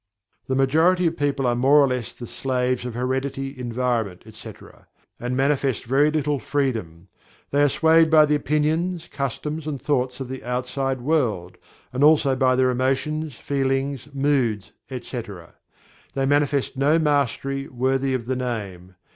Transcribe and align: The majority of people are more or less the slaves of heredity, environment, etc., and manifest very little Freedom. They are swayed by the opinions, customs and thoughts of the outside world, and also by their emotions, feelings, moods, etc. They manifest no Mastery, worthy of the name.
The 0.47 0.55
majority 0.55 1.05
of 1.05 1.15
people 1.15 1.45
are 1.45 1.53
more 1.53 1.79
or 1.79 1.87
less 1.87 2.15
the 2.15 2.25
slaves 2.25 2.85
of 2.87 2.95
heredity, 2.95 3.53
environment, 3.55 4.23
etc., 4.25 4.87
and 5.19 5.37
manifest 5.37 5.83
very 5.85 6.09
little 6.09 6.39
Freedom. 6.39 7.07
They 7.51 7.61
are 7.61 7.69
swayed 7.69 8.09
by 8.09 8.25
the 8.25 8.33
opinions, 8.33 9.05
customs 9.11 9.67
and 9.67 9.79
thoughts 9.79 10.19
of 10.19 10.27
the 10.27 10.43
outside 10.43 11.01
world, 11.01 11.55
and 11.93 12.03
also 12.03 12.35
by 12.35 12.55
their 12.55 12.71
emotions, 12.71 13.35
feelings, 13.35 14.07
moods, 14.11 14.71
etc. 14.89 15.53
They 16.15 16.25
manifest 16.25 16.75
no 16.75 16.97
Mastery, 16.97 17.67
worthy 17.67 18.15
of 18.15 18.25
the 18.25 18.35
name. 18.35 18.95